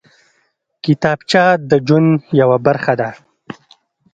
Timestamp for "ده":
2.99-3.09